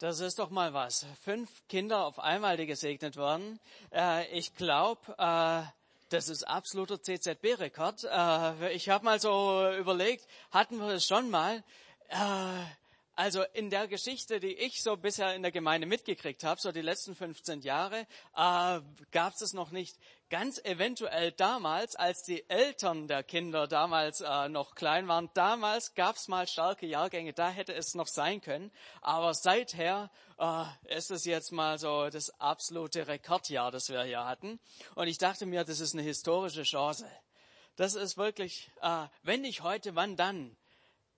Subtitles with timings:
[0.00, 1.06] Das ist doch mal was.
[1.22, 3.60] Fünf Kinder auf einmal, die gesegnet wurden.
[3.92, 5.62] Äh, ich glaube, äh,
[6.08, 8.04] das ist absoluter CZB-Rekord.
[8.04, 11.62] Äh, ich habe mal so überlegt, hatten wir das schon mal?
[12.08, 12.64] Äh,
[13.14, 16.82] also in der Geschichte, die ich so bisher in der Gemeinde mitgekriegt habe, so die
[16.82, 18.00] letzten 15 Jahre,
[18.34, 18.80] äh,
[19.12, 19.96] gab es es noch nicht.
[20.34, 26.16] Ganz eventuell damals, als die Eltern der Kinder damals äh, noch klein waren, damals gab
[26.16, 28.72] es mal starke Jahrgänge, da hätte es noch sein können.
[29.00, 30.10] Aber seither
[30.40, 30.64] äh,
[30.96, 34.58] ist es jetzt mal so das absolute Rekordjahr, das wir hier hatten.
[34.96, 37.06] Und ich dachte mir, das ist eine historische Chance.
[37.76, 40.56] Das ist wirklich, äh, wenn nicht heute, wann dann?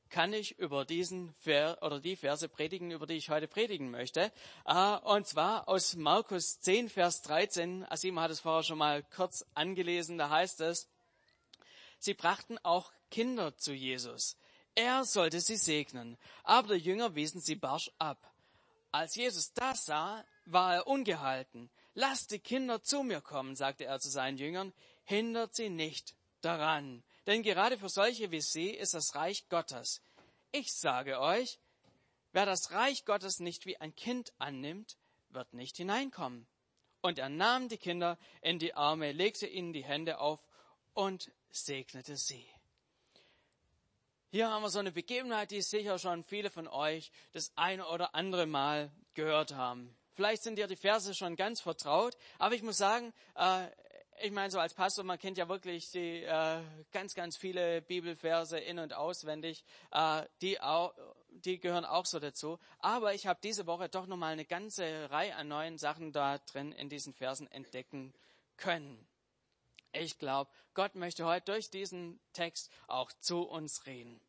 [0.08, 4.32] Kann ich über diesen Ver oder die Verse predigen, über die ich heute predigen möchte.
[4.64, 7.84] Äh, und zwar aus Markus 10, Vers 13.
[7.90, 10.18] Asim hat es vorher schon mal kurz angelesen.
[10.18, 10.88] Da heißt es,
[11.98, 14.36] sie brachten auch Kinder zu Jesus.
[14.74, 16.18] Er sollte sie segnen.
[16.44, 18.32] Aber die Jünger wiesen sie barsch ab.
[18.92, 21.70] Als Jesus das sah, war er ungehalten.
[21.94, 24.72] Lasst die Kinder zu mir kommen, sagte er zu seinen Jüngern.
[25.04, 30.00] Hindert sie nicht daran denn gerade für solche wie sie ist das Reich Gottes.
[30.52, 31.58] Ich sage euch,
[32.32, 34.96] wer das Reich Gottes nicht wie ein Kind annimmt,
[35.30, 36.46] wird nicht hineinkommen.
[37.02, 40.40] Und er nahm die Kinder in die Arme, legte ihnen die Hände auf
[40.94, 42.46] und segnete sie.
[44.30, 48.14] Hier haben wir so eine Begebenheit, die sicher schon viele von euch das eine oder
[48.14, 49.96] andere Mal gehört haben.
[50.14, 53.68] Vielleicht sind dir die Verse schon ganz vertraut, aber ich muss sagen, äh,
[54.22, 58.58] ich meine, so als Pastor, man kennt ja wirklich die, äh, ganz, ganz viele Bibelverse
[58.58, 59.64] in- und auswendig.
[59.90, 60.94] Äh, die, auch,
[61.30, 62.58] die gehören auch so dazu.
[62.78, 66.72] Aber ich habe diese Woche doch nochmal eine ganze Reihe an neuen Sachen da drin
[66.72, 68.14] in diesen Versen entdecken
[68.56, 69.06] können.
[69.92, 74.20] Ich glaube, Gott möchte heute durch diesen Text auch zu uns reden.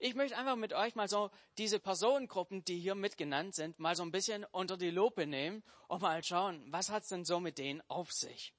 [0.00, 4.04] Ich möchte einfach mit euch mal so diese Personengruppen, die hier mitgenannt sind, mal so
[4.04, 7.82] ein bisschen unter die Lupe nehmen und mal schauen, was hat's denn so mit denen
[7.88, 8.54] auf sich?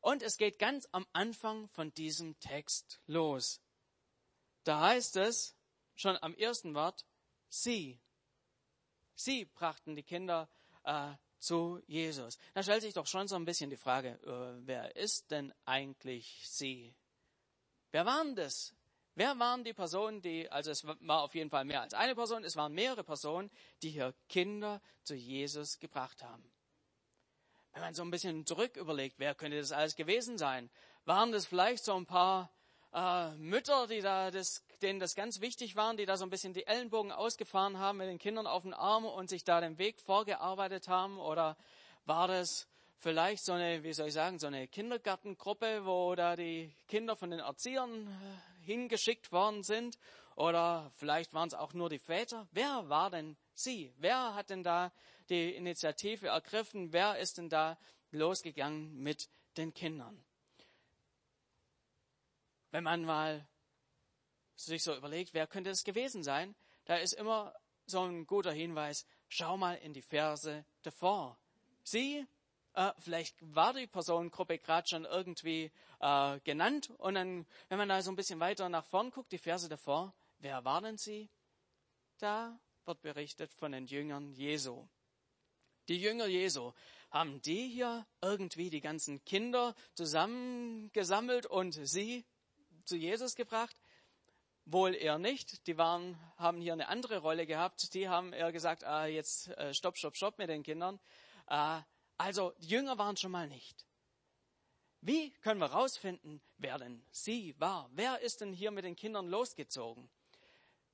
[0.00, 3.60] Und es geht ganz am Anfang von diesem Text los.
[4.64, 5.56] Da heißt es
[5.94, 7.04] schon am ersten Wort,
[7.48, 8.00] sie.
[9.14, 10.48] Sie brachten die Kinder
[10.84, 12.38] äh, zu Jesus.
[12.54, 16.42] Da stellt sich doch schon so ein bisschen die Frage, äh, wer ist denn eigentlich
[16.48, 16.94] sie?
[17.90, 18.74] Wer waren das?
[19.14, 22.44] Wer waren die Personen, die, also es war auf jeden Fall mehr als eine Person,
[22.44, 23.50] es waren mehrere Personen,
[23.82, 26.50] die hier Kinder zu Jesus gebracht haben.
[27.72, 30.70] Wenn man so ein bisschen zurück überlegt, wer könnte das alles gewesen sein?
[31.04, 32.50] Waren das vielleicht so ein paar
[32.92, 36.52] äh, Mütter, die da das, denen das ganz wichtig waren, die da so ein bisschen
[36.52, 40.00] die Ellenbogen ausgefahren haben mit den Kindern auf den Arm und sich da den Weg
[40.00, 41.18] vorgearbeitet haben?
[41.18, 41.56] Oder
[42.06, 42.66] war das
[42.98, 47.30] vielleicht so eine, wie soll ich sagen, so eine Kindergartengruppe, wo da die Kinder von
[47.30, 49.96] den Erziehern äh, hingeschickt worden sind?
[50.34, 52.48] Oder vielleicht waren es auch nur die Väter?
[52.50, 53.92] Wer war denn sie?
[53.98, 54.90] Wer hat denn da
[55.30, 56.92] die Initiative ergriffen?
[56.92, 57.78] Wer ist denn da
[58.10, 60.24] losgegangen mit den Kindern?
[62.70, 63.46] Wenn man mal
[64.54, 66.54] sich so überlegt, wer könnte es gewesen sein,
[66.84, 67.54] da ist immer
[67.86, 71.38] so ein guter Hinweis, schau mal in die Verse davor.
[71.82, 72.26] Sie,
[72.74, 78.02] äh, vielleicht war die Personengruppe gerade schon irgendwie äh, genannt und dann, wenn man da
[78.02, 81.28] so ein bisschen weiter nach vorn guckt, die Verse davor, wer waren sie?
[82.18, 84.86] Da wird berichtet von den Jüngern Jesu.
[85.90, 86.72] Die Jünger Jesu,
[87.10, 92.24] haben die hier irgendwie die ganzen Kinder zusammengesammelt und sie
[92.84, 93.76] zu Jesus gebracht?
[94.66, 95.66] Wohl eher nicht.
[95.66, 97.92] Die waren, haben hier eine andere Rolle gehabt.
[97.94, 101.00] Die haben eher gesagt, ah, jetzt äh, stopp, stopp, stopp mit den Kindern.
[101.48, 101.80] Äh,
[102.18, 103.84] also die Jünger waren schon mal nicht.
[105.00, 107.90] Wie können wir herausfinden, wer denn sie war?
[107.94, 110.08] Wer ist denn hier mit den Kindern losgezogen?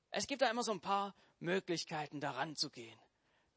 [0.09, 2.99] Es gibt da immer so ein paar Möglichkeiten, daran zu gehen.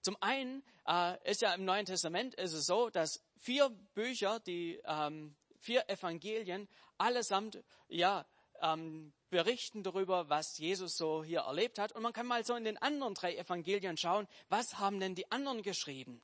[0.02, 4.80] Zum einen äh, ist ja im Neuen Testament ist es so, dass vier Bücher, die
[4.84, 8.26] ähm, vier Evangelien, allesamt ja
[8.62, 11.92] ähm, berichten darüber, was Jesus so hier erlebt hat.
[11.92, 15.30] Und man kann mal so in den anderen drei Evangelien schauen, was haben denn die
[15.30, 16.22] anderen geschrieben?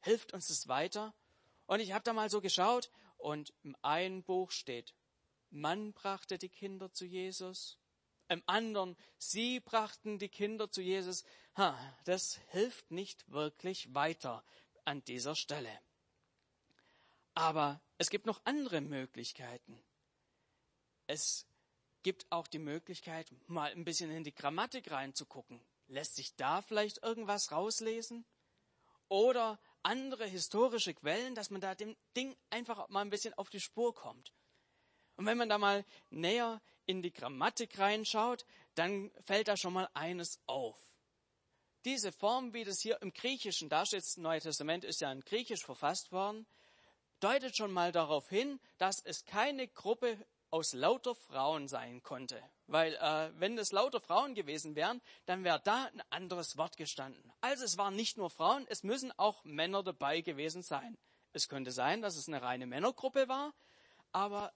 [0.00, 1.14] Hilft uns das weiter?
[1.66, 4.94] Und ich habe da mal so geschaut und im einen Buch steht,
[5.50, 7.78] Mann brachte die Kinder zu Jesus
[8.28, 11.24] im anderen, sie brachten die Kinder zu Jesus.
[11.58, 14.44] Ha, das hilft nicht wirklich weiter
[14.84, 15.80] an dieser Stelle.
[17.34, 19.82] Aber es gibt noch andere Möglichkeiten.
[21.08, 21.48] Es
[22.04, 25.60] gibt auch die Möglichkeit, mal ein bisschen in die Grammatik reinzugucken.
[25.88, 28.24] Lässt sich da vielleicht irgendwas rauslesen?
[29.08, 33.60] Oder andere historische Quellen, dass man da dem Ding einfach mal ein bisschen auf die
[33.60, 34.32] Spur kommt.
[35.16, 38.46] Und wenn man da mal näher in die Grammatik reinschaut,
[38.76, 40.87] dann fällt da schon mal eines auf.
[41.84, 45.64] Diese Form, wie das hier im Griechischen dasteht, das Neue Testament ist ja in Griechisch
[45.64, 46.46] verfasst worden,
[47.20, 50.18] deutet schon mal darauf hin, dass es keine Gruppe
[50.50, 52.42] aus lauter Frauen sein konnte.
[52.66, 57.32] Weil äh, wenn es lauter Frauen gewesen wären, dann wäre da ein anderes Wort gestanden.
[57.40, 60.96] Also es waren nicht nur Frauen, es müssen auch Männer dabei gewesen sein.
[61.32, 63.52] Es könnte sein, dass es eine reine Männergruppe war,
[64.12, 64.52] aber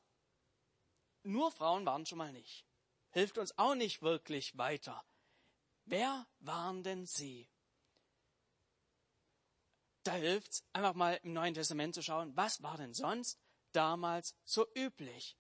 [1.23, 2.65] nur Frauen waren schon mal nicht.
[3.11, 5.05] Hilft uns auch nicht wirklich weiter.
[5.85, 7.49] Wer waren denn sie?
[10.05, 13.39] Da hilft's einfach mal im Neuen Testament zu schauen, was war denn sonst
[13.73, 15.37] damals so üblich?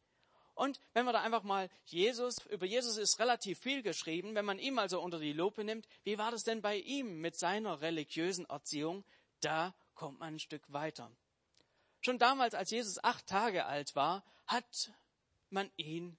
[0.54, 4.58] Und wenn wir da einfach mal Jesus, über Jesus ist relativ viel geschrieben, wenn man
[4.58, 8.44] ihm also unter die Lupe nimmt, wie war das denn bei ihm mit seiner religiösen
[8.46, 9.04] Erziehung?
[9.40, 11.10] Da kommt man ein Stück weiter.
[12.00, 14.92] Schon damals, als Jesus acht Tage alt war, hat
[15.50, 16.18] man ihn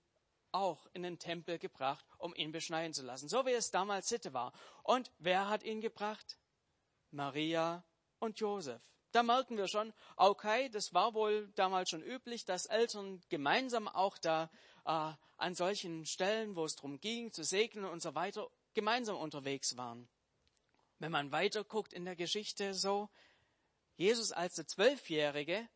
[0.54, 4.34] auch in den Tempel gebracht, um ihn beschneiden zu lassen, so wie es damals Sitte
[4.34, 4.54] war.
[4.84, 6.38] Und wer hat ihn gebracht?
[7.12, 7.84] Maria
[8.20, 8.82] und Josef.
[9.12, 14.18] Da merken wir schon, okay, das war wohl damals schon üblich, dass Eltern gemeinsam auch
[14.18, 14.50] da
[14.86, 19.78] äh, an solchen Stellen, wo es darum ging, zu segnen und so weiter, gemeinsam unterwegs
[19.78, 20.10] waren.
[20.98, 23.10] Wenn man weiter guckt in der Geschichte so,
[23.98, 25.68] Jesus als der Zwölfjährige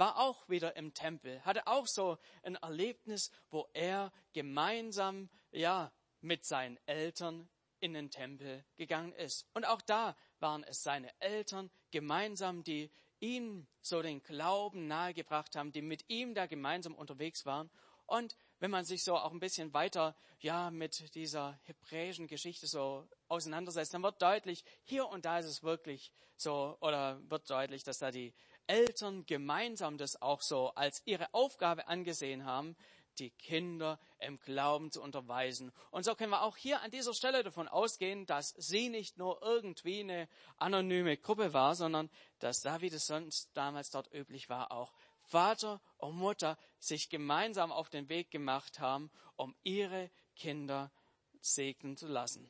[0.00, 5.92] war auch wieder im Tempel, hatte auch so ein Erlebnis, wo er gemeinsam, ja,
[6.22, 7.48] mit seinen Eltern
[7.80, 9.46] in den Tempel gegangen ist.
[9.52, 15.70] Und auch da waren es seine Eltern gemeinsam, die ihm so den Glauben nahegebracht haben,
[15.70, 17.70] die mit ihm da gemeinsam unterwegs waren.
[18.06, 23.06] Und wenn man sich so auch ein bisschen weiter, ja, mit dieser hebräischen Geschichte so
[23.28, 27.98] auseinandersetzt, dann wird deutlich, hier und da ist es wirklich so, oder wird deutlich, dass
[27.98, 28.34] da die
[28.70, 32.76] Eltern gemeinsam das auch so als ihre Aufgabe angesehen haben,
[33.18, 35.72] die Kinder im Glauben zu unterweisen.
[35.90, 39.42] Und so können wir auch hier an dieser Stelle davon ausgehen, dass sie nicht nur
[39.42, 44.70] irgendwie eine anonyme Gruppe war, sondern dass da, wie das sonst damals dort üblich war,
[44.70, 50.92] auch Vater und Mutter sich gemeinsam auf den Weg gemacht haben, um ihre Kinder
[51.40, 52.48] segnen zu lassen.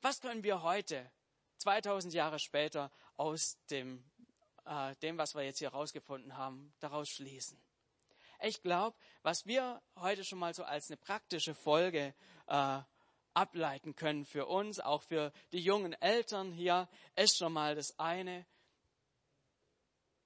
[0.00, 1.10] Was können wir heute,
[1.58, 4.04] 2000 Jahre später, aus dem
[4.64, 7.60] äh, dem, was wir jetzt hier rausgefunden haben, daraus schließen.
[8.42, 12.14] Ich glaube, was wir heute schon mal so als eine praktische Folge
[12.46, 12.80] äh,
[13.32, 18.46] ableiten können für uns, auch für die jungen Eltern hier, ist schon mal das eine,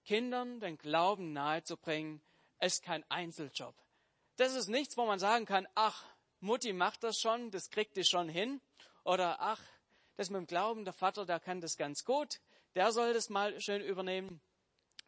[0.04, 2.22] Kindern den Glauben nahezubringen,
[2.60, 3.74] ist kein Einzeljob.
[4.36, 6.04] Das ist nichts, wo man sagen kann, ach,
[6.40, 8.60] Mutti macht das schon, das kriegt die schon hin.
[9.04, 9.60] Oder ach,
[10.16, 12.40] das mit dem Glauben, der Vater, der kann das ganz gut
[12.78, 14.40] der soll das mal schön übernehmen,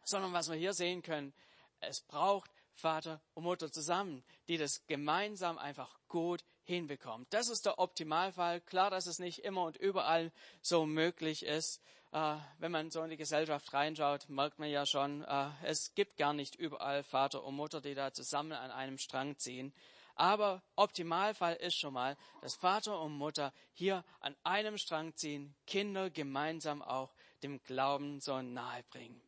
[0.03, 1.33] sondern was wir hier sehen können,
[1.79, 7.25] es braucht Vater und Mutter zusammen, die das gemeinsam einfach gut hinbekommen.
[7.29, 8.59] Das ist der Optimalfall.
[8.59, 11.81] Klar, dass es nicht immer und überall so möglich ist.
[12.11, 16.17] Äh, wenn man so in die Gesellschaft reinschaut, merkt man ja schon, äh, es gibt
[16.17, 19.73] gar nicht überall Vater und Mutter, die da zusammen an einem Strang ziehen.
[20.15, 26.09] Aber Optimalfall ist schon mal, dass Vater und Mutter hier an einem Strang ziehen, Kinder
[26.09, 29.21] gemeinsam auch dem Glauben so nahe bringen.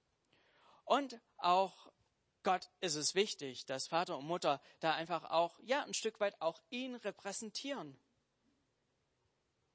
[0.86, 1.92] Und auch
[2.44, 6.40] Gott ist es wichtig, dass Vater und Mutter da einfach auch, ja, ein Stück weit
[6.42, 7.98] auch ihn repräsentieren.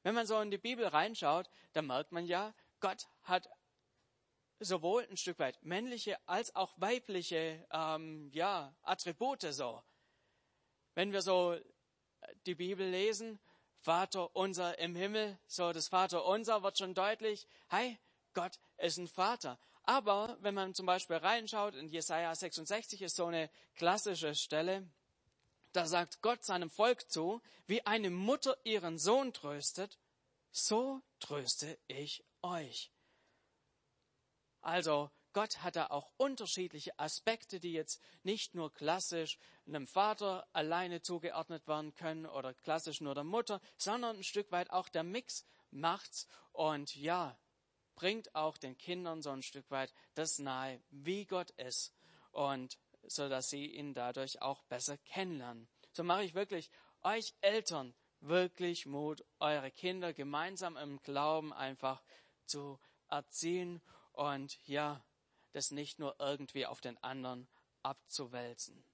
[0.03, 3.49] Wenn man so in die Bibel reinschaut, dann merkt man ja, Gott hat
[4.61, 9.83] sowohl ein Stück weit männliche als auch weibliche ähm, ja, Attribute so.
[10.95, 11.57] Wenn wir so
[12.47, 13.39] die Bibel lesen,
[13.81, 17.99] Vater unser im Himmel, so das Vater unser wird schon deutlich, hey,
[18.35, 19.59] Gott ist ein Vater.
[19.85, 24.87] Aber wenn man zum Beispiel reinschaut, in Jesaja 66 ist so eine klassische Stelle,
[25.73, 29.99] da sagt Gott seinem Volk zu, wie eine Mutter ihren Sohn tröstet,
[30.51, 32.91] so tröste ich euch.
[34.61, 41.01] Also Gott hat da auch unterschiedliche Aspekte, die jetzt nicht nur klassisch einem Vater alleine
[41.01, 45.45] zugeordnet werden können oder klassisch nur der Mutter, sondern ein Stück weit auch der Mix
[45.71, 46.27] macht's.
[46.53, 47.39] Und ja,
[47.99, 51.93] bringt auch den Kindern so ein Stück weit das nahe, wie Gott ist
[52.31, 55.69] und so dass sie ihn dadurch auch besser kennenlernen.
[55.93, 56.71] So mache ich wirklich
[57.03, 62.01] euch Eltern wirklich Mut, eure Kinder gemeinsam im Glauben einfach
[62.47, 62.79] zu
[63.09, 65.05] erziehen und ja,
[65.53, 67.49] das nicht nur irgendwie auf den anderen
[67.83, 68.85] abzuwälzen.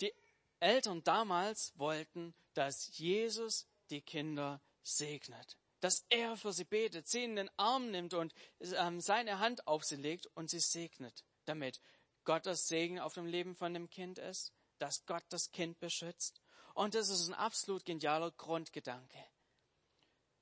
[0.00, 0.14] Die
[0.60, 7.36] Eltern damals wollten, dass Jesus die Kinder segnet dass er für sie betet, sie in
[7.36, 11.80] den Arm nimmt und ähm, seine Hand auf sie legt und sie segnet, damit
[12.24, 16.40] Gottes Segen auf dem Leben von dem Kind ist, dass Gott das Kind beschützt.
[16.74, 19.18] Und das ist ein absolut genialer Grundgedanke.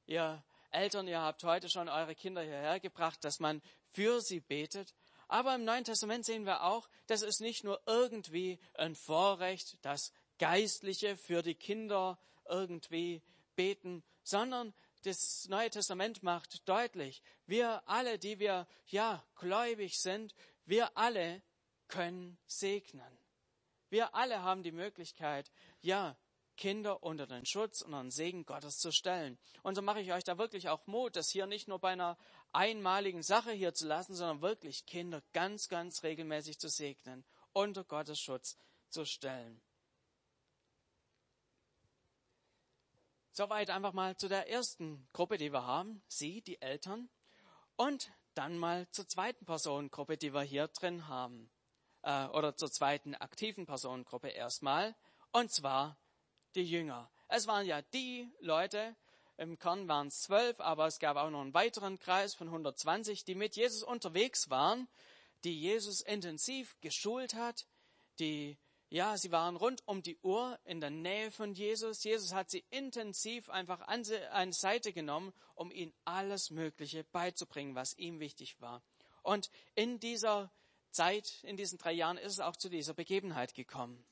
[0.07, 4.95] ihr Eltern, ihr habt heute schon eure Kinder hierher gebracht, dass man für sie betet.
[5.27, 10.13] Aber im Neuen Testament sehen wir auch, das ist nicht nur irgendwie ein Vorrecht, dass
[10.39, 13.23] Geistliche für die Kinder irgendwie
[13.57, 20.97] beten, sondern das Neue Testament macht deutlich, wir alle, die wir ja gläubig sind, wir
[20.97, 21.43] alle
[21.89, 23.19] können segnen.
[23.91, 25.51] Wir alle haben die Möglichkeit,
[25.81, 26.17] ja,
[26.57, 29.39] Kinder unter den Schutz und den Segen Gottes zu stellen.
[29.63, 32.19] Und so mache ich euch da wirklich auch Mut, das hier nicht nur bei einer
[32.53, 38.21] einmaligen Sache hier zu lassen, sondern wirklich Kinder ganz, ganz regelmäßig zu segnen, unter Gottes
[38.21, 38.57] Schutz
[38.89, 39.63] zu stellen.
[43.39, 47.09] Soweit einfach mal zu der ersten Gruppe, die wir haben, Sie, die Eltern,
[47.77, 51.49] und dann mal zur zweiten Personengruppe, die wir hier drin haben,
[52.03, 54.97] äh, oder zur zweiten aktiven Personengruppe erstmal,
[55.31, 55.97] und zwar
[56.57, 57.13] die Jünger.
[57.29, 58.97] Es waren ja die Leute,
[59.37, 63.25] im Kern waren es zwölf, aber es gab auch noch einen weiteren Kreis von 120,
[63.25, 64.89] die mit Jesus unterwegs waren,
[65.45, 67.69] die Jesus intensiv geschult hat,
[68.19, 68.59] die
[68.91, 72.03] ja, sie waren rund um die Uhr in der Nähe von Jesus.
[72.05, 77.97] Jesus hat sie intensiv einfach an eine Seite genommen, um ihnen alles Mögliche beizubringen, was
[77.99, 78.83] ihm wichtig war.
[79.23, 80.51] Und in dieser
[80.91, 84.07] Zeit, in diesen drei Jahren, ist es auch zu dieser Begebenheit gekommen.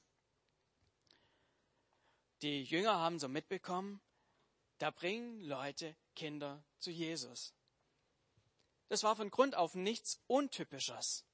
[2.42, 4.02] Die Jünger haben so mitbekommen,
[4.78, 7.54] da bringen Leute Kinder zu Jesus.
[8.88, 11.25] Das war von Grund auf nichts Untypisches.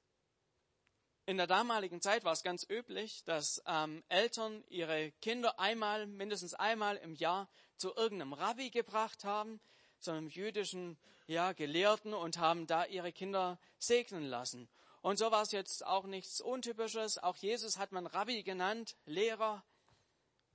[1.25, 6.53] In der damaligen Zeit war es ganz üblich, dass ähm, Eltern ihre Kinder einmal, mindestens
[6.53, 9.61] einmal im Jahr zu irgendeinem Rabbi gebracht haben,
[9.99, 14.67] zu einem jüdischen ja, Gelehrten und haben da ihre Kinder segnen lassen.
[15.01, 17.17] Und so war es jetzt auch nichts Untypisches.
[17.17, 19.63] Auch Jesus hat man Rabbi genannt, Lehrer.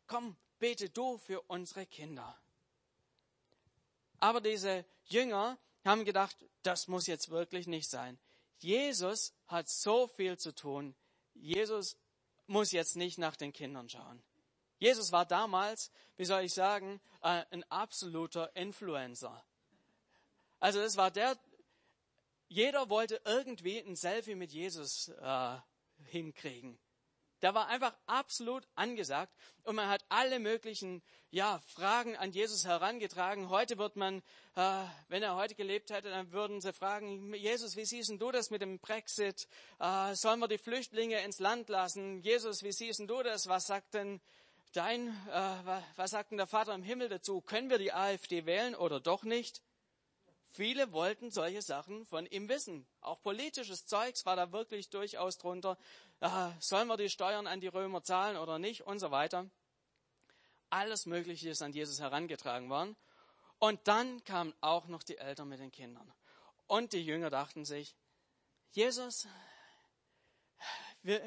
[0.06, 2.38] Komm, bete du für unsere Kinder.
[4.20, 8.18] Aber diese Jünger haben gedacht, das muss jetzt wirklich nicht sein.
[8.58, 10.94] Jesus hat so viel zu tun.
[11.34, 11.96] Jesus
[12.46, 14.22] muss jetzt nicht nach den Kindern schauen.
[14.78, 19.44] Jesus war damals, wie soll ich sagen, äh, ein absoluter Influencer.
[20.60, 21.36] Also es war der,
[22.48, 25.56] jeder wollte irgendwie ein Selfie mit Jesus äh,
[26.04, 26.78] hinkriegen.
[27.42, 33.48] Der war einfach absolut angesagt und man hat alle möglichen ja, Fragen an Jesus herangetragen.
[33.48, 34.22] Heute wird man,
[34.56, 38.50] äh, wenn er heute gelebt hätte, dann würden sie fragen, Jesus, wie siehst du das
[38.50, 39.46] mit dem Brexit?
[39.78, 42.20] Äh, sollen wir die Flüchtlinge ins Land lassen?
[42.22, 43.46] Jesus, wie siehst du das?
[43.46, 44.20] Was sagt denn
[44.72, 47.40] dein, äh, was sagt denn der Vater im Himmel dazu?
[47.40, 49.62] Können wir die AfD wählen oder doch nicht?
[50.50, 52.86] Viele wollten solche Sachen von ihm wissen.
[53.00, 55.76] Auch politisches Zeugs war da wirklich durchaus drunter.
[56.58, 59.48] Sollen wir die Steuern an die Römer zahlen oder nicht und so weiter.
[60.70, 62.96] Alles Mögliche ist an Jesus herangetragen worden.
[63.58, 66.12] Und dann kamen auch noch die Eltern mit den Kindern.
[66.66, 67.96] Und die Jünger dachten sich,
[68.72, 69.26] Jesus,
[71.02, 71.22] wir,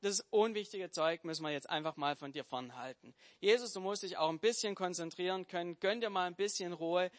[0.00, 3.14] das unwichtige Zeug müssen wir jetzt einfach mal von dir fernhalten.
[3.40, 5.78] Jesus, du musst dich auch ein bisschen konzentrieren können.
[5.80, 7.10] Gönn dir mal ein bisschen Ruhe.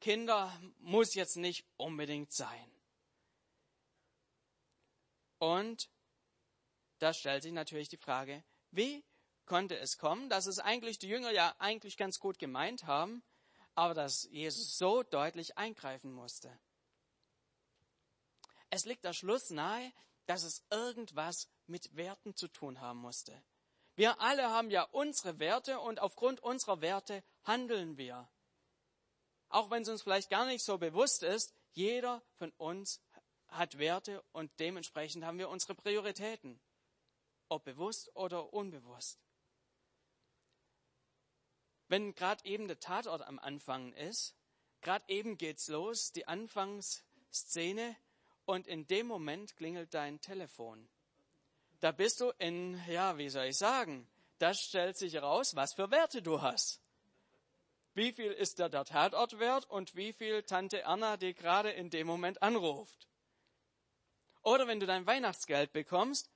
[0.00, 2.70] Kinder muss jetzt nicht unbedingt sein.
[5.38, 5.88] Und
[7.04, 9.04] da stellt sich natürlich die Frage, wie
[9.46, 13.22] konnte es kommen, dass es eigentlich die Jünger ja eigentlich ganz gut gemeint haben,
[13.74, 16.58] aber dass Jesus so deutlich eingreifen musste.
[18.70, 19.92] Es liegt der Schluss nahe,
[20.26, 23.40] dass es irgendwas mit Werten zu tun haben musste.
[23.94, 28.28] Wir alle haben ja unsere Werte und aufgrund unserer Werte handeln wir
[29.54, 33.00] auch wenn es uns vielleicht gar nicht so bewusst ist, jeder von uns
[33.46, 36.60] hat Werte und dementsprechend haben wir unsere Prioritäten,
[37.54, 39.20] ob bewusst oder unbewusst.
[41.88, 44.34] Wenn gerade eben der Tatort am Anfang ist,
[44.80, 47.96] gerade eben geht's los, die Anfangsszene,
[48.46, 50.86] und in dem Moment klingelt dein Telefon.
[51.80, 54.06] Da bist du in, ja, wie soll ich sagen,
[54.38, 56.82] da stellt sich heraus, was für Werte du hast.
[57.94, 61.88] Wie viel ist der, der Tatort wert und wie viel Tante Erna, die gerade in
[61.90, 63.08] dem Moment anruft?
[64.42, 66.30] Oder wenn du dein Weihnachtsgeld bekommst,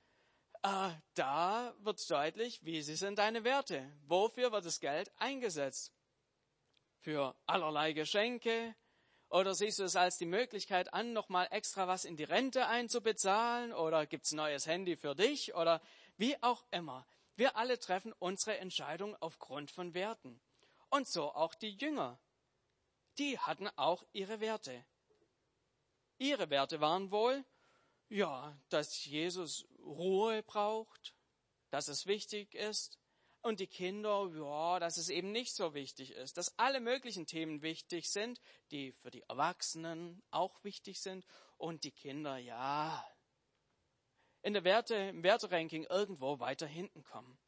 [0.63, 3.91] äh, da wird deutlich, wie sind deine Werte?
[4.07, 5.93] Wofür wird das Geld eingesetzt?
[6.99, 8.75] Für allerlei Geschenke?
[9.29, 13.73] Oder siehst du es als die Möglichkeit an, nochmal extra was in die Rente einzubezahlen?
[13.73, 15.53] Oder gibt's neues Handy für dich?
[15.53, 15.81] Oder
[16.17, 17.05] wie auch immer.
[17.35, 20.41] Wir alle treffen unsere Entscheidung aufgrund von Werten.
[20.89, 22.19] Und so auch die Jünger.
[23.17, 24.83] Die hatten auch ihre Werte.
[26.17, 27.45] Ihre Werte waren wohl,
[28.09, 31.15] ja, dass Jesus Ruhe braucht,
[31.69, 32.99] dass es wichtig ist,
[33.41, 37.61] und die Kinder, ja, dass es eben nicht so wichtig ist, dass alle möglichen Themen
[37.61, 38.39] wichtig sind,
[38.71, 41.25] die für die Erwachsenen auch wichtig sind
[41.57, 43.05] und die Kinder, ja,
[44.41, 47.39] in der Werte, im Werteranking irgendwo weiter hinten kommen.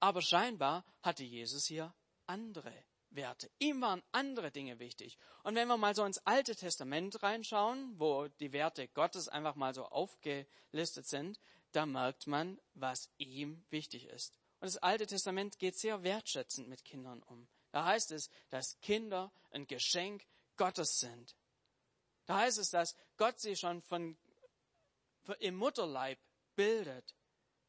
[0.00, 1.94] Aber scheinbar hatte Jesus hier
[2.26, 2.72] andere
[3.16, 3.50] Werte.
[3.58, 5.18] Ihm waren andere Dinge wichtig.
[5.42, 9.74] Und wenn wir mal so ins Alte Testament reinschauen, wo die Werte Gottes einfach mal
[9.74, 11.40] so aufgelistet sind,
[11.72, 14.38] da merkt man, was ihm wichtig ist.
[14.60, 17.48] Und das Alte Testament geht sehr wertschätzend mit Kindern um.
[17.72, 20.24] Da heißt es, dass Kinder ein Geschenk
[20.56, 21.36] Gottes sind.
[22.26, 24.16] Da heißt es, dass Gott sie schon von,
[25.40, 26.18] im Mutterleib
[26.54, 27.15] bildet,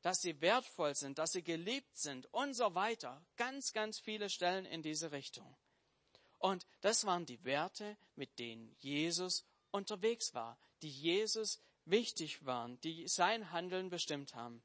[0.07, 3.21] dass sie wertvoll sind, dass sie geliebt sind und so weiter.
[3.35, 5.57] Ganz, ganz viele Stellen in diese Richtung.
[6.37, 13.05] Und das waren die Werte, mit denen Jesus unterwegs war, die Jesus wichtig waren, die
[13.09, 14.63] sein Handeln bestimmt haben.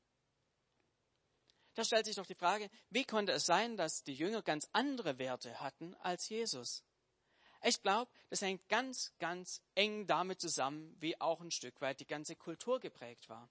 [1.75, 5.19] Da stellt sich doch die Frage, wie konnte es sein, dass die Jünger ganz andere
[5.19, 6.85] Werte hatten als Jesus?
[7.65, 12.07] Ich glaube, das hängt ganz, ganz eng damit zusammen, wie auch ein Stück weit die
[12.07, 13.51] ganze Kultur geprägt war.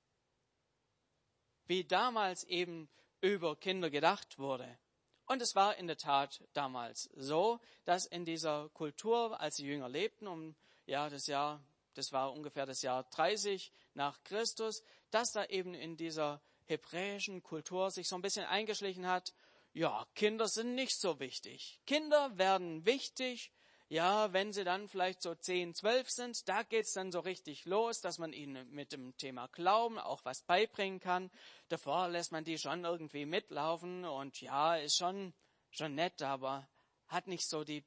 [1.71, 2.89] Wie damals eben
[3.21, 4.77] über Kinder gedacht wurde.
[5.25, 9.87] Und es war in der Tat damals so, dass in dieser Kultur, als die Jünger
[9.87, 10.53] lebten, um
[10.85, 11.63] ja das Jahr,
[11.93, 17.89] das war ungefähr das Jahr 30 nach Christus, dass da eben in dieser hebräischen Kultur
[17.89, 19.33] sich so ein bisschen eingeschlichen hat,
[19.71, 21.79] ja, Kinder sind nicht so wichtig.
[21.85, 23.53] Kinder werden wichtig,
[23.91, 27.99] ja, wenn sie dann vielleicht so 10, 12 sind, da geht's dann so richtig los,
[27.99, 31.29] dass man ihnen mit dem Thema Glauben auch was beibringen kann.
[31.67, 35.33] Davor lässt man die schon irgendwie mitlaufen und ja, ist schon,
[35.71, 36.69] schon nett, aber
[37.07, 37.83] hat nicht so die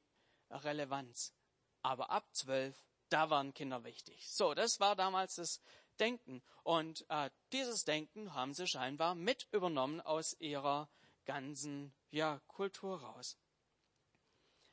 [0.50, 1.32] Relevanz.
[1.80, 2.76] Aber ab 12,
[3.08, 4.30] da waren Kinder wichtig.
[4.30, 5.62] So, das war damals das
[5.98, 6.42] Denken.
[6.64, 10.86] Und äh, dieses Denken haben sie scheinbar mit übernommen aus ihrer
[11.24, 13.38] ganzen ja, Kultur raus.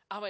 [0.10, 0.30] Aber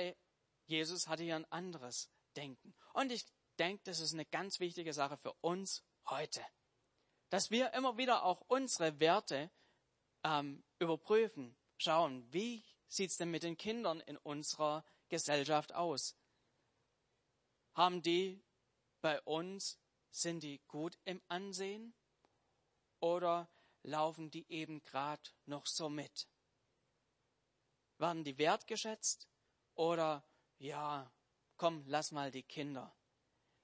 [0.71, 2.73] Jesus hatte ja ein anderes Denken.
[2.93, 3.25] Und ich
[3.59, 6.41] denke, das ist eine ganz wichtige Sache für uns heute.
[7.29, 9.51] Dass wir immer wieder auch unsere Werte
[10.23, 16.15] ähm, überprüfen, schauen, wie sieht es denn mit den Kindern in unserer Gesellschaft aus?
[17.73, 18.41] Haben die
[19.01, 19.77] bei uns
[20.09, 21.93] sind die gut im Ansehen
[22.99, 23.49] oder
[23.83, 26.27] laufen die eben gerade noch so mit?
[27.97, 29.27] Werden die wertgeschätzt
[29.75, 30.23] oder
[30.61, 31.11] ja,
[31.57, 32.93] komm, lass mal die Kinder?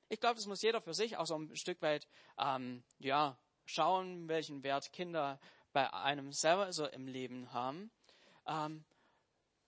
[0.10, 2.07] Ich glaube, das muss jeder für sich auch so ein Stück weit
[2.38, 5.39] ähm, ja schauen, welchen Wert Kinder
[5.73, 7.91] bei einem selber so im Leben haben.
[8.47, 8.86] Ähm,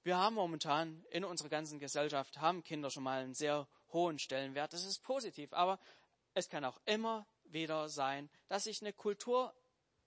[0.03, 4.73] wir haben momentan in unserer ganzen Gesellschaft haben Kinder schon mal einen sehr hohen Stellenwert.
[4.73, 5.79] Das ist positiv, aber
[6.33, 9.53] es kann auch immer wieder sein, dass sich eine Kultur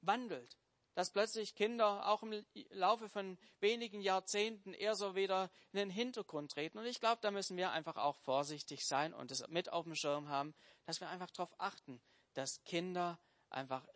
[0.00, 0.58] wandelt,
[0.94, 6.52] dass plötzlich Kinder auch im Laufe von wenigen Jahrzehnten eher so wieder in den Hintergrund
[6.52, 6.78] treten.
[6.78, 9.94] Und ich glaube, da müssen wir einfach auch vorsichtig sein und es mit auf dem
[9.94, 12.02] Schirm haben, dass wir einfach darauf achten,
[12.34, 13.18] dass Kinder
[13.50, 13.86] einfach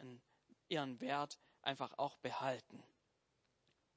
[0.68, 2.82] ihren Wert einfach auch behalten.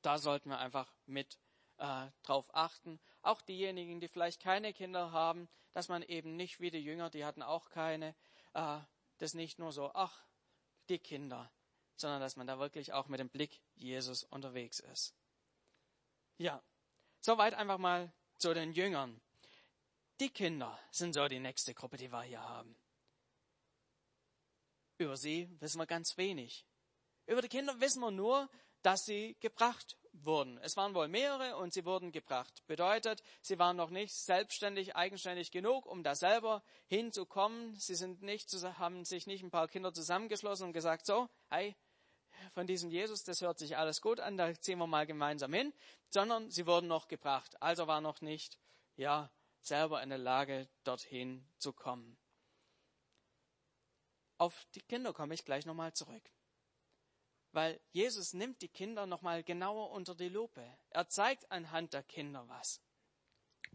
[0.02, 1.38] Da sollten wir einfach mit
[1.78, 3.00] äh, drauf achten.
[3.22, 7.26] Auch diejenigen, die vielleicht keine Kinder haben, dass man eben nicht wie die Jünger, die
[7.26, 8.16] hatten auch keine,
[8.54, 8.80] äh,
[9.18, 10.26] das nicht nur so, ach,
[10.90, 11.52] die Kinder,
[12.02, 15.14] sondern dass man da wirklich auch mit dem Blick Jesus unterwegs ist.
[16.38, 16.62] Ja,
[17.22, 19.22] soweit einfach mal zu den Jüngern.
[20.20, 22.76] Die Kinder sind so die nächste Gruppe, die wir hier haben.
[24.98, 26.66] Über sie wissen wir ganz wenig.
[27.26, 28.50] Über die Kinder wissen wir nur,
[28.82, 30.58] dass sie gebracht wurden.
[30.60, 32.64] Es waren wohl mehrere und sie wurden gebracht.
[32.68, 37.76] Bedeutet, sie waren noch nicht selbstständig, eigenständig genug, um da selber hinzukommen.
[37.76, 41.76] Sie sind nicht, haben sich nicht ein paar Kinder zusammengeschlossen und gesagt, so, hey,
[42.54, 45.74] von diesem Jesus, das hört sich alles gut an, da ziehen wir mal gemeinsam hin,
[46.10, 47.62] sondern sie wurden noch gebracht.
[47.62, 48.58] Also war noch nicht,
[48.96, 52.18] ja, selber in der Lage, dorthin zu kommen.
[54.38, 56.24] Auf die Kinder komme ich gleich nochmal zurück.
[57.52, 60.66] Weil Jesus nimmt die Kinder nochmal genauer unter die Lupe.
[60.92, 62.82] Er zeigt anhand der Kinder was.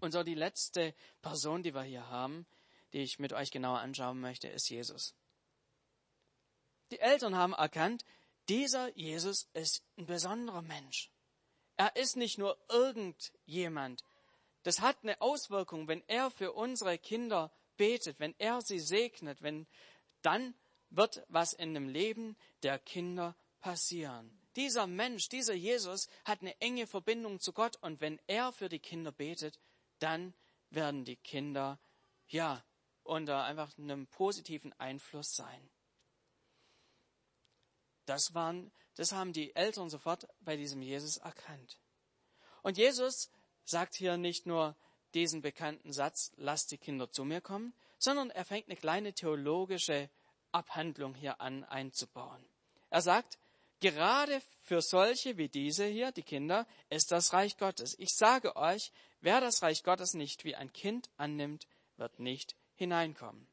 [0.00, 2.46] Und so die letzte Person, die wir hier haben,
[2.92, 5.14] die ich mit euch genauer anschauen möchte, ist Jesus.
[6.90, 8.04] Die Eltern haben erkannt,
[8.48, 11.10] dieser Jesus ist ein besonderer Mensch.
[11.76, 14.02] Er ist nicht nur irgendjemand.
[14.62, 19.66] Das hat eine Auswirkung, wenn er für unsere Kinder betet, wenn er sie segnet, wenn
[20.22, 20.54] dann
[20.90, 24.38] wird was in dem Leben der Kinder passieren.
[24.56, 28.78] Dieser Mensch, dieser Jesus hat eine enge Verbindung zu Gott und wenn er für die
[28.78, 29.58] Kinder betet,
[29.98, 30.32] dann
[30.70, 31.80] werden die Kinder,
[32.28, 32.64] ja,
[33.02, 35.70] unter einfach einem positiven Einfluss sein.
[38.06, 41.78] Das waren, das haben die Eltern sofort bei diesem Jesus erkannt.
[42.62, 43.30] Und Jesus
[43.64, 44.76] sagt hier nicht nur
[45.14, 50.10] diesen bekannten Satz, lasst die Kinder zu mir kommen, sondern er fängt eine kleine theologische
[50.52, 52.44] Abhandlung hier an einzubauen.
[52.90, 53.38] Er sagt,
[53.80, 57.98] gerade für solche wie diese hier, die Kinder, ist das Reich Gottes.
[57.98, 63.46] Ich sage euch, wer das Reich Gottes nicht wie ein Kind annimmt, wird nicht hineinkommen.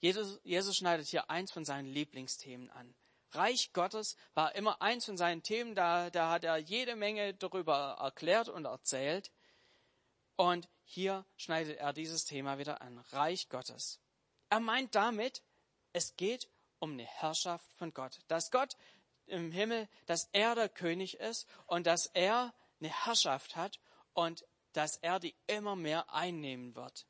[0.00, 2.94] Jesus, Jesus schneidet hier eins von seinen Lieblingsthemen an.
[3.32, 7.96] Reich Gottes war immer eins von seinen Themen, da, da hat er jede Menge darüber
[8.00, 9.30] erklärt und erzählt.
[10.36, 12.98] Und hier schneidet er dieses Thema wieder an.
[13.10, 14.00] Reich Gottes.
[14.48, 15.42] Er meint damit,
[15.92, 18.20] es geht um eine Herrschaft von Gott.
[18.28, 18.76] Dass Gott
[19.26, 23.78] im Himmel, dass er der König ist und dass er eine Herrschaft hat
[24.14, 27.06] und dass er die immer mehr einnehmen wird.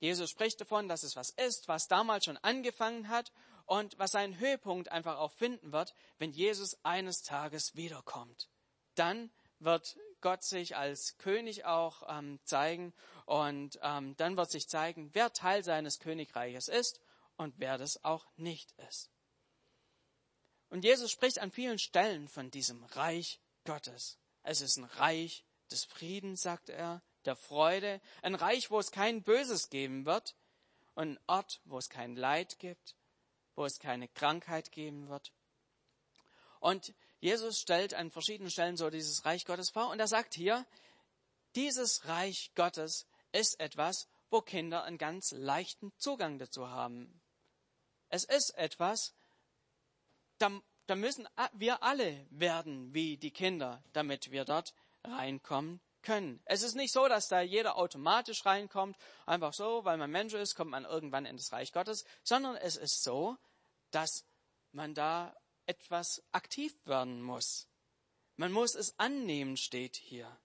[0.00, 3.32] Jesus spricht davon, dass es was ist, was damals schon angefangen hat
[3.68, 8.48] und was seinen Höhepunkt einfach auch finden wird, wenn Jesus eines Tages wiederkommt.
[8.94, 12.94] Dann wird Gott sich als König auch ähm, zeigen
[13.26, 17.00] und ähm, dann wird sich zeigen, wer Teil seines Königreiches ist
[17.36, 19.10] und wer das auch nicht ist.
[20.70, 24.18] Und Jesus spricht an vielen Stellen von diesem Reich Gottes.
[24.42, 29.22] Es ist ein Reich des Friedens, sagt er, der Freude, ein Reich, wo es kein
[29.22, 30.34] Böses geben wird,
[30.94, 32.96] ein Ort, wo es kein Leid gibt,
[33.58, 35.32] wo es keine Krankheit geben wird.
[36.60, 40.64] Und Jesus stellt an verschiedenen Stellen so dieses Reich Gottes vor und er sagt hier,
[41.56, 47.20] dieses Reich Gottes ist etwas, wo Kinder einen ganz leichten Zugang dazu haben.
[48.08, 49.14] Es ist etwas,
[50.38, 50.50] da,
[50.86, 56.40] da müssen wir alle werden wie die Kinder, damit wir dort reinkommen können.
[56.44, 60.54] Es ist nicht so, dass da jeder automatisch reinkommt, einfach so, weil man Mensch ist,
[60.54, 63.36] kommt man irgendwann in das Reich Gottes, sondern es ist so,
[63.90, 64.24] dass
[64.72, 65.34] man da
[65.66, 67.68] etwas aktiv werden muss.
[68.36, 70.38] Man muss es annehmen, steht hier.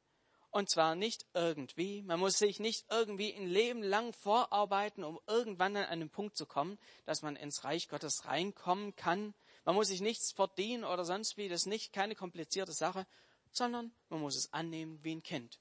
[0.50, 2.04] Und zwar nicht irgendwie.
[2.04, 6.46] Man muss sich nicht irgendwie ein Leben lang vorarbeiten, um irgendwann an einen Punkt zu
[6.46, 9.34] kommen, dass man ins Reich Gottes reinkommen kann.
[9.66, 11.50] Man muss sich nichts verdienen oder sonst wie.
[11.50, 13.08] Das ist nicht keine komplizierte Sache,
[13.52, 15.60] sondern man muss es annehmen wie ein Kind.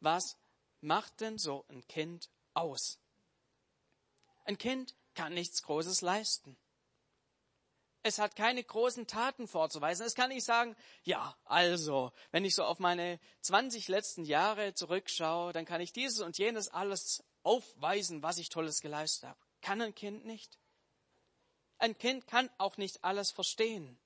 [0.00, 0.36] Was
[0.80, 2.98] macht denn so ein Kind aus?
[4.44, 6.56] Ein Kind kann nichts Großes leisten.
[8.04, 10.04] Es hat keine großen Taten vorzuweisen.
[10.04, 15.52] Es kann nicht sagen, ja, also, wenn ich so auf meine 20 letzten Jahre zurückschaue,
[15.52, 19.40] dann kann ich dieses und jenes alles aufweisen, was ich Tolles geleistet habe.
[19.60, 20.58] Kann ein Kind nicht.
[21.78, 23.98] Ein Kind kann auch nicht alles verstehen.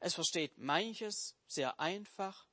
[0.00, 2.46] Es versteht manches sehr einfach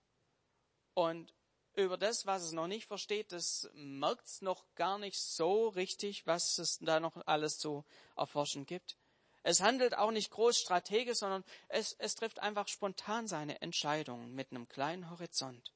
[0.93, 1.33] und
[1.75, 6.27] über das, was es noch nicht versteht, das merkt es noch gar nicht so richtig,
[6.27, 8.97] was es da noch alles zu erforschen gibt.
[9.43, 14.51] Es handelt auch nicht groß strategisch, sondern es, es trifft einfach spontan seine Entscheidungen mit
[14.51, 15.73] einem kleinen Horizont.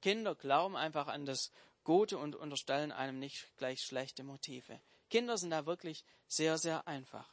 [0.00, 1.52] Kinder glauben einfach an das
[1.84, 4.80] Gute und unterstellen einem nicht gleich schlechte Motive.
[5.10, 7.32] Kinder sind da wirklich sehr, sehr einfach.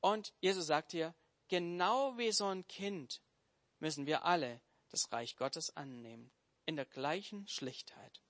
[0.00, 1.14] Und Jesus sagt hier,
[1.48, 3.20] genau wie so ein Kind
[3.78, 4.60] müssen wir alle
[4.92, 6.30] das Reich Gottes annehmen,
[6.66, 8.22] in der gleichen Schlichtheit.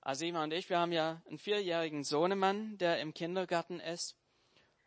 [0.00, 4.16] Asima und ich, wir haben ja einen vierjährigen Sohnemann, der im Kindergarten ist.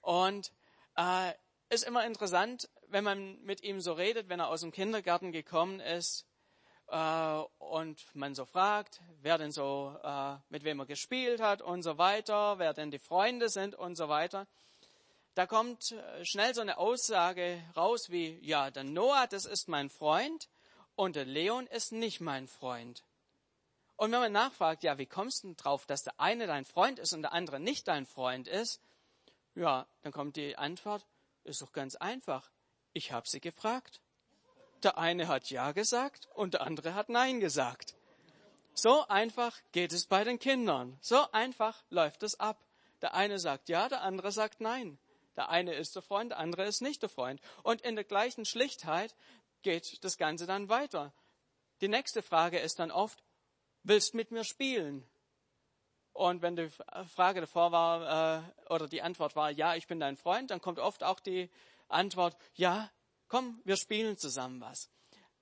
[0.01, 0.51] Und
[0.97, 1.31] äh,
[1.69, 5.79] ist immer interessant, wenn man mit ihm so redet, wenn er aus dem Kindergarten gekommen
[5.79, 6.25] ist
[6.87, 11.81] äh, und man so fragt, wer denn so, äh, mit wem er gespielt hat und
[11.81, 14.47] so weiter, wer denn die Freunde sind und so weiter.
[15.35, 19.89] Da kommt äh, schnell so eine Aussage raus wie, ja, der Noah, das ist mein
[19.89, 20.47] Freund
[20.95, 23.03] und der Leon ist nicht mein Freund.
[23.97, 27.13] Und wenn man nachfragt, ja, wie kommst du drauf, dass der eine dein Freund ist
[27.13, 28.81] und der andere nicht dein Freund ist?
[29.55, 31.05] Ja, dann kommt die Antwort,
[31.43, 32.49] ist doch ganz einfach.
[32.93, 34.01] Ich habe sie gefragt.
[34.83, 37.95] Der eine hat Ja gesagt und der andere hat Nein gesagt.
[38.73, 40.97] So einfach geht es bei den Kindern.
[41.01, 42.57] So einfach läuft es ab.
[43.01, 44.97] Der eine sagt Ja, der andere sagt Nein.
[45.35, 47.41] Der eine ist der Freund, der andere ist nicht der Freund.
[47.63, 49.15] Und in der gleichen Schlichtheit
[49.61, 51.13] geht das Ganze dann weiter.
[51.81, 53.23] Die nächste Frage ist dann oft,
[53.83, 55.07] willst mit mir spielen?
[56.13, 56.69] Und wenn die
[57.13, 60.79] Frage davor war, äh, oder die Antwort war, ja, ich bin dein Freund, dann kommt
[60.79, 61.49] oft auch die
[61.89, 62.89] Antwort, ja,
[63.27, 64.89] komm, wir spielen zusammen was.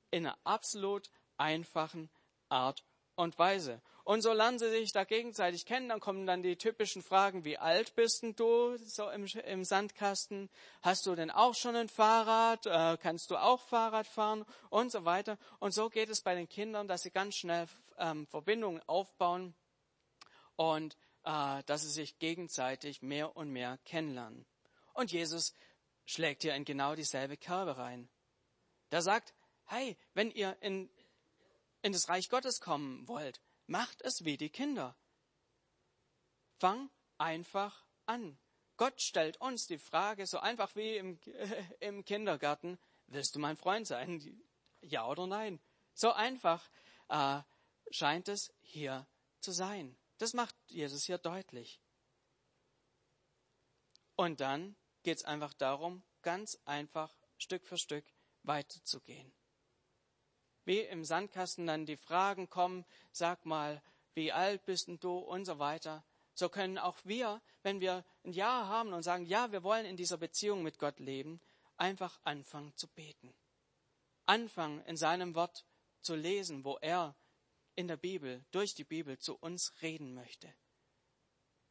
[0.09, 2.09] In einer absolut einfachen
[2.49, 2.83] Art
[3.15, 3.81] und Weise.
[4.03, 7.57] Und so lernen sie sich da gegenseitig kennen, dann kommen dann die typischen Fragen, wie
[7.57, 10.49] alt bist denn du so im, im Sandkasten?
[10.81, 12.65] Hast du denn auch schon ein Fahrrad?
[12.65, 14.43] Äh, kannst du auch Fahrrad fahren?
[14.69, 15.37] Und so weiter.
[15.59, 19.55] Und so geht es bei den Kindern, dass sie ganz schnell ähm, Verbindungen aufbauen
[20.57, 24.45] und äh, dass sie sich gegenseitig mehr und mehr kennenlernen.
[24.93, 25.53] Und Jesus
[26.05, 28.09] schlägt hier in genau dieselbe Kerbe rein.
[28.91, 29.33] Der sagt,
[29.65, 30.89] hey, wenn ihr in,
[31.81, 33.39] in das Reich Gottes kommen wollt,
[33.73, 34.95] macht es wie die Kinder.
[36.59, 38.37] Fang einfach an.
[38.77, 43.57] Gott stellt uns die Frage, so einfach wie im, äh, im Kindergarten, willst du mein
[43.57, 44.39] Freund sein?
[44.81, 45.59] Ja oder nein?
[45.95, 46.69] So einfach
[47.09, 47.41] äh,
[47.89, 49.07] scheint es hier
[49.39, 49.97] zu sein.
[50.19, 51.81] Das macht Jesus hier deutlich.
[54.15, 58.05] Und dann geht es einfach darum, ganz einfach Stück für Stück
[58.43, 59.33] weiterzugehen.
[60.65, 63.81] Wie im Sandkasten dann die Fragen kommen, sag mal,
[64.13, 66.03] wie alt bist du und so weiter.
[66.35, 69.97] So können auch wir, wenn wir ein Ja haben und sagen, ja, wir wollen in
[69.97, 71.39] dieser Beziehung mit Gott leben,
[71.77, 73.33] einfach anfangen zu beten.
[74.25, 75.65] Anfangen in seinem Wort
[76.01, 77.15] zu lesen, wo er
[77.75, 80.53] in der Bibel, durch die Bibel zu uns reden möchte.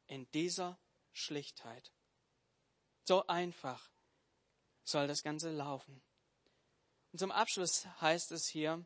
[0.06, 0.78] In dieser
[1.12, 1.92] Schlichtheit.
[3.04, 3.90] So einfach
[4.84, 6.02] soll das Ganze laufen.
[7.12, 8.84] Und zum Abschluss heißt es hier,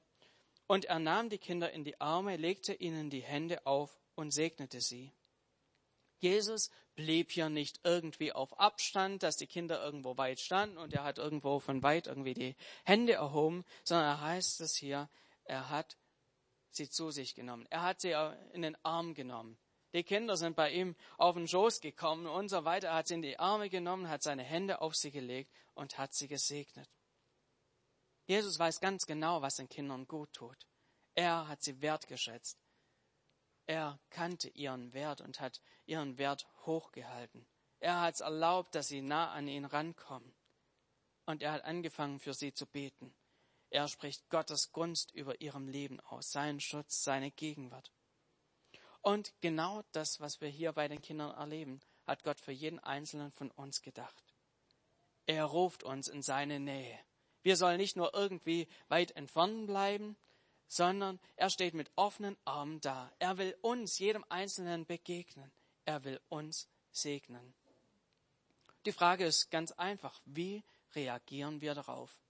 [0.67, 4.81] und er nahm die Kinder in die Arme, legte ihnen die Hände auf und segnete
[4.81, 5.13] sie.
[6.19, 11.05] Jesus blieb hier nicht irgendwie auf Abstand, dass die Kinder irgendwo weit standen und er
[11.05, 15.09] hat irgendwo von weit irgendwie die Hände erhoben, sondern er heißt es hier,
[15.45, 15.97] er hat
[16.71, 17.67] sie zu sich genommen.
[17.71, 18.15] Er hat sie
[18.53, 19.57] in den Arm genommen.
[19.93, 22.89] Die Kinder sind bei ihm auf den Schoß gekommen und so weiter.
[22.89, 26.13] Er hat sie in die Arme genommen, hat seine Hände auf sie gelegt und hat
[26.13, 26.89] sie gesegnet.
[28.27, 30.67] Jesus weiß ganz genau, was den Kindern gut tut.
[31.15, 32.59] Er hat sie wertgeschätzt.
[33.67, 37.47] Er kannte ihren Wert und hat ihren Wert hochgehalten.
[37.81, 40.35] Er hat es erlaubt, dass sie nah an ihn rankommen.
[41.25, 43.15] Und er hat angefangen, für sie zu beten.
[43.71, 47.93] Er spricht Gottes Gunst über ihrem Leben aus, seinen Schutz, seine Gegenwart.
[49.03, 53.33] Und genau das, was wir hier bei den Kindern erleben, hat Gott für jeden Einzelnen
[53.33, 54.25] von uns gedacht.
[55.27, 56.99] Er ruft uns in seine Nähe.
[57.47, 60.17] Wir sollen nicht nur irgendwie weit entfernt bleiben,
[60.67, 63.13] sondern er steht mit offenen Armen da.
[63.21, 65.53] Er will uns, jedem Einzelnen begegnen.
[65.85, 67.55] Er will uns segnen.
[68.85, 70.65] Die Frage ist ganz einfach, wie
[70.97, 72.21] reagieren wir darauf?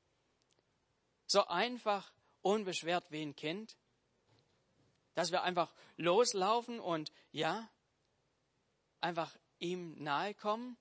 [1.27, 3.75] So einfach, unbeschwert wie ein Kind,
[5.15, 7.67] dass wir einfach loslaufen und ja,
[9.01, 10.77] einfach ihm nahe kommen?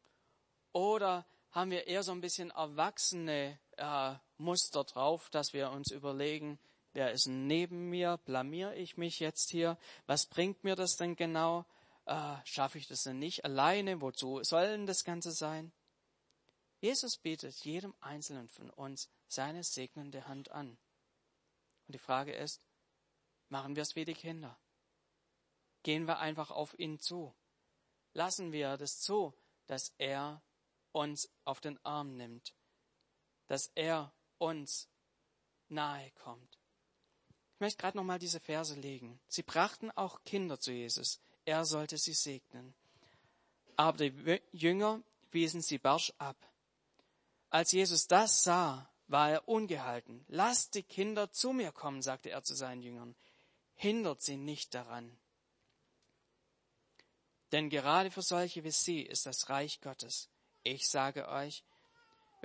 [0.74, 6.60] Oder haben wir eher so ein bisschen erwachsene äh, Muster drauf, dass wir uns überlegen,
[6.94, 11.66] wer ist neben mir, blamier ich mich jetzt hier, was bringt mir das denn genau,
[12.06, 15.72] äh, schaffe ich das denn nicht alleine, wozu soll denn das Ganze sein?
[16.80, 20.78] Jesus bietet jedem Einzelnen von uns seine segnende Hand an.
[21.88, 22.62] Und die Frage ist,
[23.50, 24.58] machen wir es wie die Kinder?
[25.84, 27.36] Gehen wir einfach auf ihn zu?
[28.14, 29.34] Lassen wir das zu,
[29.68, 30.42] dass er
[30.92, 32.56] uns auf den Arm nimmt,
[33.48, 34.88] dass er uns
[35.70, 36.60] nahe kommt.
[37.56, 39.20] Ich möchte gerade noch mal diese Verse legen.
[39.28, 41.20] Sie brachten auch Kinder zu Jesus.
[41.46, 42.74] Er sollte sie segnen.
[43.78, 46.38] Aber die Jünger wiesen sie barsch ab.
[47.50, 50.26] Als Jesus das sah, war er ungehalten.
[50.28, 53.16] Lasst die Kinder zu mir kommen, sagte er zu seinen Jüngern.
[53.76, 55.18] Hindert sie nicht daran.
[57.52, 60.30] Denn gerade für solche wie sie ist das Reich Gottes.
[60.64, 61.64] Ich sage euch,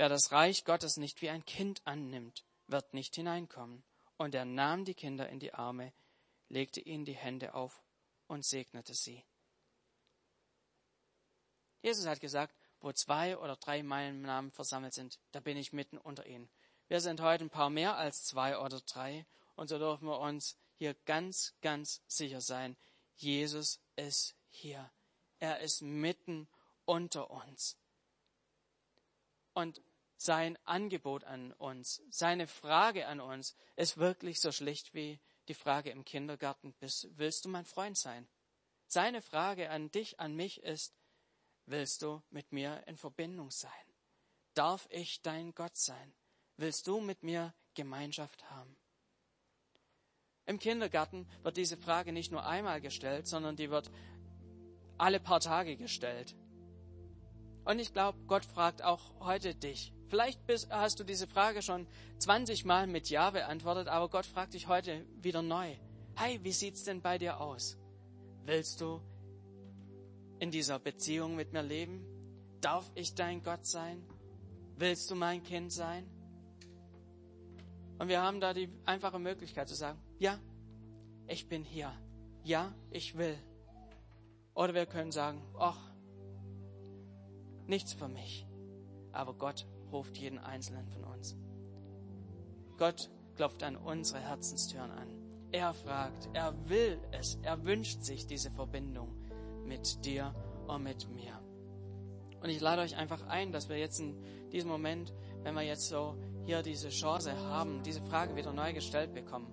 [0.01, 3.85] wer das Reich Gottes nicht wie ein Kind annimmt, wird nicht hineinkommen.
[4.17, 5.93] Und er nahm die Kinder in die Arme,
[6.49, 7.83] legte ihnen die Hände auf
[8.27, 9.23] und segnete sie.
[11.83, 15.75] Jesus hat gesagt, wo zwei oder drei in meinem Namen versammelt sind, da bin ich
[15.75, 16.49] mitten unter ihnen.
[16.89, 20.57] Wir sind heute ein paar mehr als zwei oder drei und so dürfen wir uns
[20.77, 22.75] hier ganz, ganz sicher sein.
[23.17, 24.91] Jesus ist hier.
[25.41, 26.49] Er ist mitten
[26.87, 27.77] unter uns.
[29.53, 29.83] Und
[30.21, 35.89] sein Angebot an uns, seine Frage an uns ist wirklich so schlicht wie die Frage
[35.89, 38.29] im Kindergarten, willst du mein Freund sein?
[38.87, 40.95] Seine Frage an dich, an mich ist,
[41.65, 43.71] willst du mit mir in Verbindung sein?
[44.53, 46.13] Darf ich dein Gott sein?
[46.59, 48.77] Willst du mit mir Gemeinschaft haben?
[50.45, 53.91] Im Kindergarten wird diese Frage nicht nur einmal gestellt, sondern die wird
[54.99, 56.37] alle paar Tage gestellt.
[57.65, 59.95] Und ich glaube, Gott fragt auch heute dich.
[60.11, 61.87] Vielleicht bist, hast du diese Frage schon
[62.19, 65.77] 20 Mal mit Ja beantwortet, aber Gott fragt dich heute wieder neu.
[66.17, 67.79] Hey, wie sieht's denn bei dir aus?
[68.45, 69.01] Willst du
[70.41, 72.05] in dieser Beziehung mit mir leben?
[72.61, 74.03] Darf ich dein Gott sein?
[74.75, 76.05] Willst du mein Kind sein?
[78.01, 80.41] Und wir haben da die einfache Möglichkeit zu sagen, ja,
[81.29, 81.93] ich bin hier.
[82.43, 83.39] Ja, ich will.
[84.55, 85.79] Oder wir können sagen, ach,
[87.69, 88.45] nichts für mich.
[89.13, 91.37] Aber Gott ruft jeden Einzelnen von uns.
[92.77, 95.09] Gott klopft an unsere Herzenstüren an.
[95.53, 99.15] Er fragt, er will es, er wünscht sich diese Verbindung
[99.65, 100.35] mit dir
[100.67, 101.41] und mit mir.
[102.43, 104.17] Und ich lade euch einfach ein, dass wir jetzt in
[104.51, 109.13] diesem Moment, wenn wir jetzt so hier diese Chance haben, diese Frage wieder neu gestellt
[109.13, 109.53] bekommen,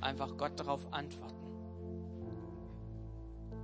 [0.00, 1.34] einfach Gott darauf antworten.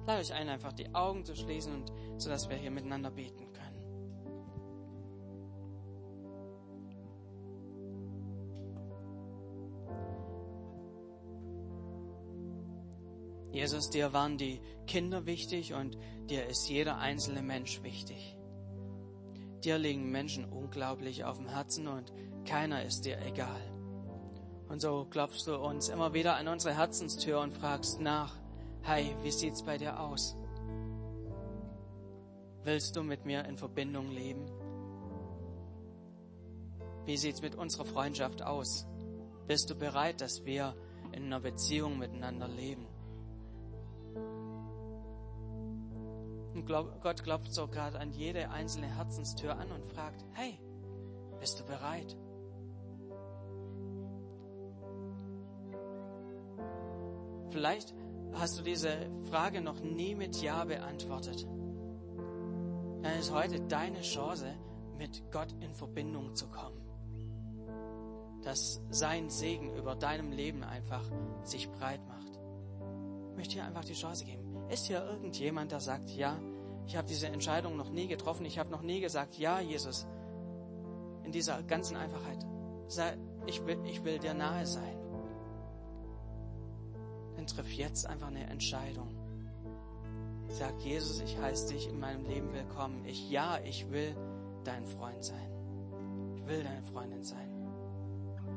[0.07, 3.50] Lade euch ein, einfach die Augen zu schließen und so dass wir hier miteinander beten
[13.61, 15.99] Jesus, dir waren die Kinder wichtig und
[16.31, 18.39] dir ist jeder einzelne Mensch wichtig.
[19.63, 22.11] Dir liegen Menschen unglaublich auf dem Herzen und
[22.47, 23.61] keiner ist dir egal.
[24.71, 28.35] Und so klopfst du uns immer wieder an unsere Herzenstür und fragst nach,
[28.81, 30.35] hey, wie sieht's bei dir aus?
[32.65, 34.51] Willst du mit mir in Verbindung leben?
[37.05, 38.87] Wie sieht's mit unserer Freundschaft aus?
[39.47, 40.75] Bist du bereit, dass wir
[41.13, 42.87] in einer Beziehung miteinander leben?
[46.55, 50.59] Und Gott klopft so gerade an jede einzelne Herzenstür an und fragt, hey,
[51.39, 52.17] bist du bereit?
[57.51, 57.95] Vielleicht
[58.35, 61.47] hast du diese Frage noch nie mit Ja beantwortet.
[63.03, 64.55] Dann ist heute deine Chance,
[64.99, 66.79] mit Gott in Verbindung zu kommen.
[68.43, 71.11] Dass sein Segen über deinem Leben einfach
[71.43, 72.39] sich breit macht.
[73.31, 74.40] Ich möchte dir einfach die Chance geben.
[74.71, 76.39] Ist hier irgendjemand, der sagt, ja,
[76.87, 80.07] ich habe diese Entscheidung noch nie getroffen, ich habe noch nie gesagt, ja, Jesus,
[81.25, 82.47] in dieser ganzen Einfachheit,
[83.47, 85.01] ich will, ich will dir nahe sein
[87.41, 89.17] dann triff jetzt einfach eine Entscheidung.
[90.49, 93.03] Sag, Jesus, ich heiße dich in meinem Leben willkommen.
[93.07, 94.15] Ich, ja, ich will
[94.63, 95.51] dein Freund sein.
[96.37, 97.49] Ich will deine Freundin sein.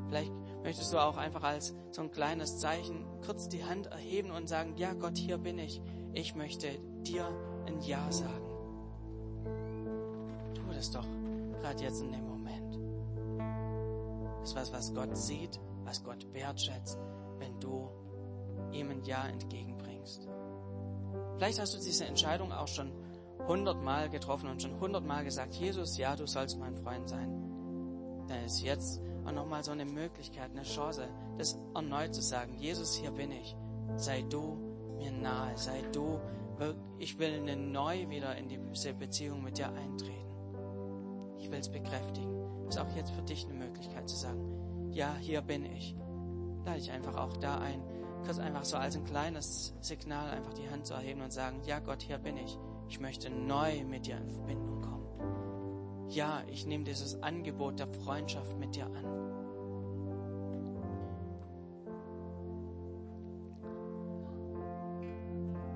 [0.08, 0.30] Vielleicht
[0.62, 4.76] möchtest du auch einfach als so ein kleines Zeichen kurz die Hand erheben und sagen,
[4.76, 5.80] ja Gott, hier bin ich.
[6.14, 6.68] Ich möchte
[7.02, 7.26] dir
[7.66, 8.46] ein Ja sagen.
[10.54, 11.06] Tu das doch
[11.60, 12.78] gerade jetzt in dem Moment.
[14.40, 16.98] Das ist was, was Gott sieht, was Gott wertschätzt,
[17.38, 17.90] wenn du
[18.70, 20.28] ihm ein Ja entgegenbringst.
[21.36, 22.92] Vielleicht hast du diese Entscheidung auch schon
[23.48, 28.24] hundertmal getroffen und schon hundertmal gesagt, Jesus, ja, du sollst mein Freund sein.
[28.28, 32.94] Dann ist jetzt auch nochmal so eine Möglichkeit, eine Chance, das erneut zu sagen, Jesus,
[32.94, 33.56] hier bin ich.
[33.96, 34.63] Sei du
[35.04, 36.18] mir nahe, sei du,
[36.98, 40.24] ich will neu wieder in diese Beziehung mit dir eintreten.
[41.38, 42.66] Ich will es bekräftigen.
[42.68, 45.94] Ist auch jetzt für dich eine Möglichkeit zu sagen, ja, hier bin ich.
[46.64, 47.82] Lade ich einfach auch da ein,
[48.24, 51.80] kurz einfach so als ein kleines Signal einfach die Hand zu erheben und sagen, ja
[51.80, 52.58] Gott, hier bin ich.
[52.88, 56.08] Ich möchte neu mit dir in Verbindung kommen.
[56.10, 59.33] Ja, ich nehme dieses Angebot der Freundschaft mit dir an.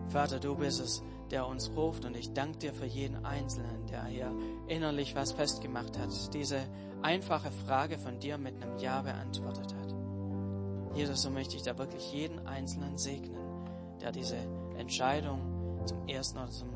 [0.08, 4.04] Vater, du bist es, der uns ruft und ich danke dir für jeden Einzelnen, der
[4.04, 4.32] hier
[4.66, 6.60] innerlich was festgemacht hat, diese
[7.02, 9.94] einfache Frage von dir mit einem Ja beantwortet hat.
[10.94, 13.38] Jesus, so möchte ich da wirklich jeden Einzelnen segnen,
[14.00, 14.36] der diese
[14.78, 16.68] Entscheidung zum ersten oder zum,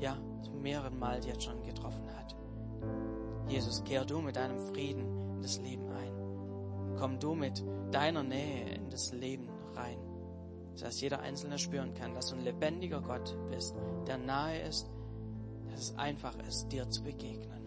[0.00, 2.36] ja, zum mehreren Mal jetzt schon getroffen hat.
[3.48, 6.96] Jesus, kehr du mit deinem Frieden in das Leben ein.
[6.98, 9.98] Komm du mit deiner Nähe in das Leben rein,
[10.74, 13.74] sodass jeder Einzelne spüren kann, dass du ein lebendiger Gott bist,
[14.06, 14.90] der nahe ist,
[15.70, 17.62] dass es einfach ist, dir zu begegnen.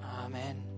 [0.00, 0.69] Amen.